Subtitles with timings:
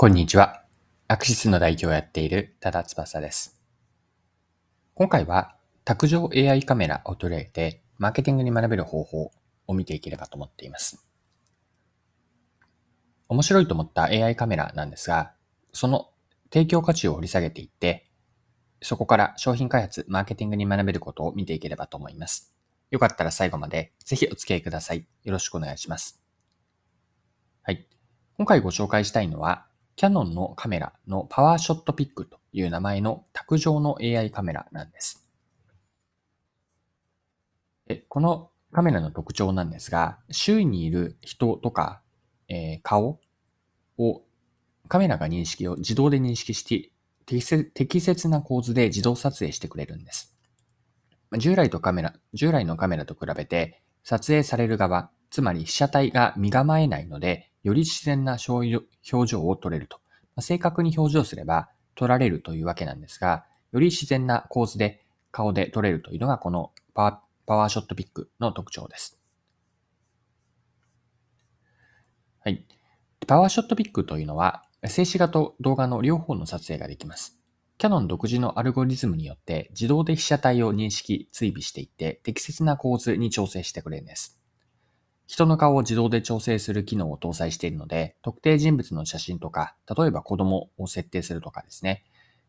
[0.00, 0.62] こんにちは。
[1.08, 3.60] アクシスの代表をやっている多田翼です。
[4.94, 9.32] 今回は卓上 AI カメラを取り上げてマーケティングに学べる方法
[9.66, 11.04] を見ていければと思っています。
[13.28, 15.32] 面白いと思った AI カメラなんですが、
[15.72, 16.10] その
[16.52, 18.08] 提供価値を掘り下げていって、
[18.80, 22.54] そこから商品開発、マーケティングに学べることを見ていければと思います。
[22.92, 25.08] よかったら最後までぜひお付き合いください。
[25.24, 26.22] よろしくお願いします。
[27.64, 27.88] はい。
[28.36, 29.67] 今回ご紹介したいのは、
[29.98, 35.28] キャノンのカメラのパワーショットピックという名前の卓上の AI カメラなんです。
[38.06, 42.00] このカメラの特徴なんですが、周囲にいる人とか、
[42.46, 43.18] えー、顔
[43.98, 44.22] を
[44.86, 46.92] カメラが認識を自動で認識して
[47.26, 50.32] 適切な構図で自動撮影してくれるんです。
[51.38, 58.86] 従来とカメラ、従来のカメラと比べて撮影される側、つまり被写体が身構えないので、より自然な表
[59.26, 60.00] 情を撮れると。
[60.40, 69.20] 正確に表情すれば撮られるというわけなんですが、より自然な構図で顔で撮れるというのがこのパワーショットピックの特徴です。
[72.40, 72.64] はい。
[73.26, 77.38] パワーショットピックというのは、静止画と動画の両方の撮影ができます。
[77.78, 84.37] キャノン独自のアルゴリズムによって自動で被写体を認識、追尾していって適切な構図に調整してくれるんです。
[85.28, 92.02] 人の顔を自動で調整する機能を搭載しているので、特定人物の写真とか、例えば子供を設定するとかですね、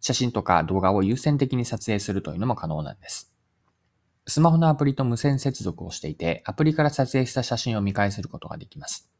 [0.00, 3.30] 写真とか動画を優先的に撮影するというのも可能なんです。
[4.26, 9.10] スマホのアプリと無線接続をしていて、アプリから撮影した写真を見返することができます。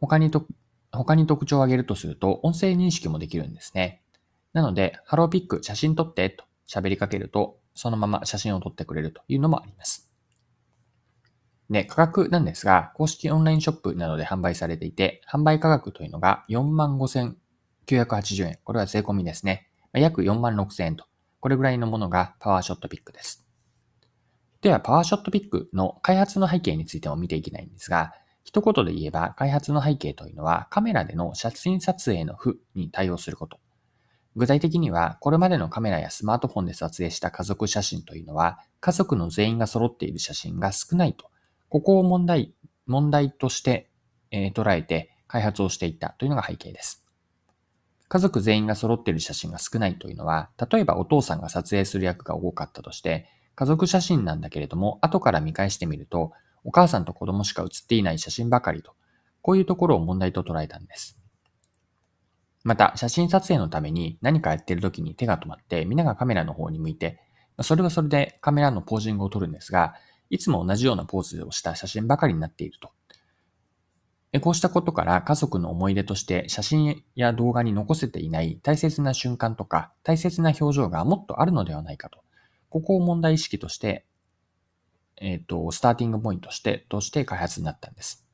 [0.00, 0.44] 他にと、
[0.90, 4.02] 他に特徴を挙げるとすると、音声認識もできるんですね。
[4.52, 10.05] なので、ハローピック写真撮ってと喋りかけると、そのまま写真を撮ってくれるというのもあります。
[11.70, 18.58] で、価格なんですが、公式オンラインショップなどで販売されていて、販売価格というのが45,980円。
[18.62, 19.68] これは税込みですね。
[19.92, 21.06] 約46,000円と。
[21.40, 23.44] これぐらいのものがパワーショットピックです。
[24.60, 28.12] では、パワーショットピックの開発の背景についても見ていきたいんですが、
[28.44, 33.58] 一言で言えば、開発の背景というのは、カメラでの写真撮影の負に対応すること。
[34.36, 41.30] 具体的には、これまでのカメラやスマートフォンで撮影した家族写真というのは、家族の全員が揃っている写真が少ないと
[41.76, 42.54] ここを問題、
[42.86, 43.90] 問題として、
[44.30, 47.04] え、捉えて開発をしていったというのが背景です。
[48.08, 56.32] 家族全員が揃っている写真が少ないというのは、例えばお父さんが撮影する役が多かったとして、家族写真なんだけれども、後から見返してみると、
[56.64, 58.94] お母さんと子供しか写っていない写真ばかりと、
[59.42, 61.18] こういうところを問題と捉えたんです。
[62.64, 67.20] また、写真撮影のために何かやってる時に手が止まって、みんながカメラの方に向いて、
[67.60, 69.94] それはそれでカメラのポージングを撮るんですが、
[70.30, 72.90] いつも同じようなポーズをした写真ばかりになっていると。
[74.40, 82.20] こうしたことから家族の思い出として写真や動画に残せていない大切な瞬間とか大切な表情がもっとあるのではないかと。
[82.68, 84.04] ここを問題意識として、
[85.18, 88.26] えっ、ー、と、スターティングポイントとして、として開発になったんです。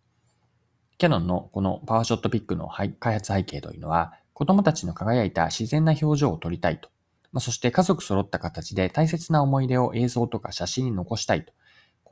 [0.98, 6.88] キャノンのこのパワーショットピックの開発背景というのは、子供たちの輝いた自然な表情を撮りたいと。
[7.32, 11.53] ま、そして家族揃った形で大切な思い出を映像とか写真に残したいと。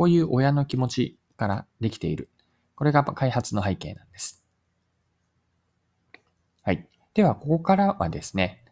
[0.01, 2.31] こういう親の気持ちからできている。
[2.75, 4.43] これが開発の背景なんです。
[6.63, 6.89] はい。
[7.13, 8.65] では、ここからはですね、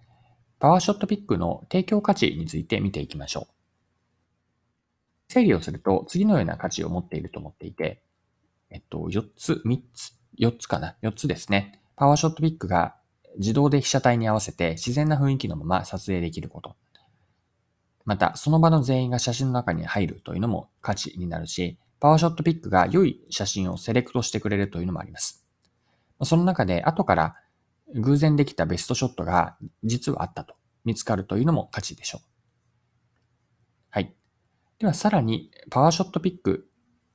[0.58, 3.46] パワーショットピックの提供価値について見ていきましょう。
[5.28, 8.00] 整理をすると、次のような価値を持っていると思っていて、
[8.70, 11.82] えっと、4つ、3つ、4つかな ?4 つですね。
[11.94, 12.96] パワーショットピックが
[13.36, 16.74] 自動で被写体に合わせて自然な雰囲気のまま撮影できること。
[18.08, 25.46] また、その場の全員が写真の中に入るというのも価値になるし、パワーショットピックが良い写真をセレクトしてくれるというのもあります。
[26.22, 27.34] その中で後から
[27.94, 30.54] 偶然できたベストショットが実はあったと
[30.86, 32.26] 見つかるというのも価値でしょう。
[33.91, 34.14] はい。
[34.78, 36.66] ではさらにパワーショットピック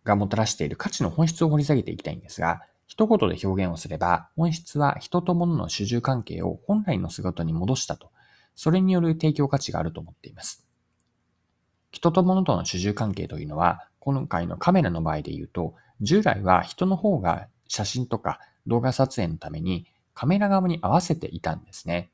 [0.04, 8.12] がもたらしている価値の本質を掘り下げていきたいんですが、一言で表現をすれば、本質は人と物の主従関係を本来の姿に戻したと、
[8.54, 10.62] それによる提供価値があると思っています。
[11.94, 19.86] 人と物との主従関係というのは、今回のカメラの場合で言うと、従来は人の方が写真とか動画撮影のために
[20.16, 22.10] カメラ側に合わせていたんですね。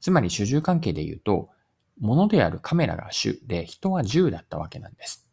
[0.00, 1.50] つまり主従関係で言うと、
[1.98, 5.26] 物であるカメラが主で人は従だったわけなんです。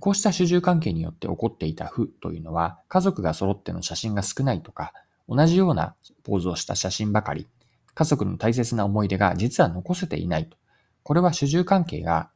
[0.00, 4.92] こうした主従関係によって起こっていた負というのは、家族が揃っての写真が少ないとか、
[5.28, 5.94] 同じような
[6.24, 7.46] ポーズをした写真ばかり、
[7.94, 10.56] 家族の大切な思い出が実は残せていないと
[11.02, 12.30] これは主従関係が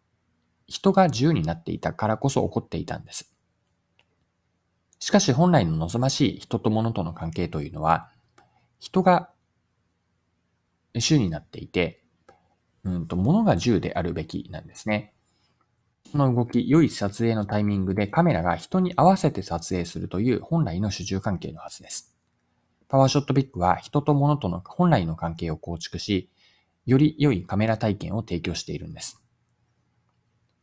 [0.66, 3.32] 人が自由になっていたからこそ起こっていたんです。
[4.98, 8.10] しかし本来の望ましい人と物との関係というのは、
[8.78, 9.30] 人が
[10.98, 12.02] 主になっていて、
[12.84, 15.12] うんと、物が銃であるべきなんですね。
[16.10, 22.14] その動き、良い撮影のタイミングでカメラが人に合わせて撮影するという本来の主従関係のはずです。
[22.88, 26.30] パワーショットピックは人と物との本来の関係を構築し、
[26.86, 29.22] より良いカメラ体験を提供しているんです。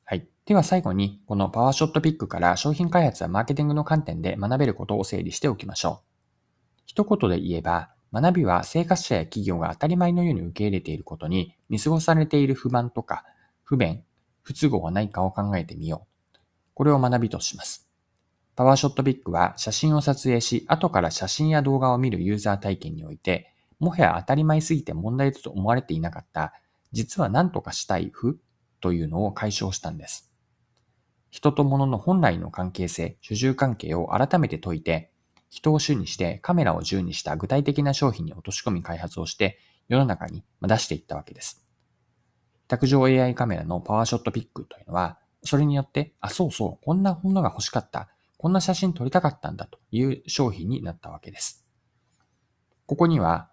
[0.05, 0.27] はい。
[0.45, 6.13] では最後に、このパワーショットピックから商品開発やマーケティングの観点で学べることを整理しておきましょう。
[6.85, 13.25] 一言で言えば、学びは生活者や企業が当たり前のように受け入れていることに見過ごされている不満とか
[13.63, 14.03] 不便、
[14.43, 16.37] 不都合はないかを考えてみよう。
[16.73, 17.89] これを学びとします。
[18.55, 23.52] パワーショットピックは写真を撮影し、後から写真や動画を見るユーザー体験において、
[23.83, 26.53] もはや当たり前すぎて問題だと思われていなかった、
[26.91, 28.39] 実は何とかしたい負
[28.81, 30.31] というのを解消したんです。
[31.30, 35.12] 人と物の本来の関係性、主従関係を改めて解いて、
[35.50, 41.63] 人を主にしてカメラを銃にした具体的な商品に落とし込み開発をして世の中に出していったわけです。
[42.68, 51.65] 卓上 AI カメラのパワーショットピックというのは、それによって、あ、そうそう、こんなものが欲しかった、こんな写真撮りたかったんだという商品になったわけです。
[52.86, 53.50] ここには、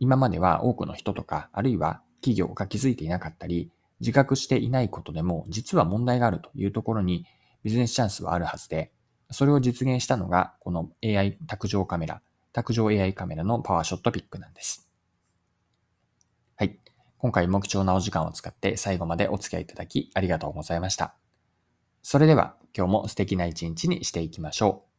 [0.00, 3.70] 今までは多くの人とか、あるいは企業が気づいていなかったり、
[4.00, 7.26] 自覚していないことでも、実は問題があるというところに
[7.62, 8.90] ビジネスチャンスはあるはずで、
[9.30, 14.88] それを実現したのが、この AI 卓上カメラ、卓上 AI カメラのパワーショットピックなんです。
[16.56, 16.78] はい。
[17.18, 21.14] 今回も貴重なお時間を使って最後までお付き合いいただきありがとうございました。
[22.02, 24.89] それでは今日も素敵な一日にしていきましょう。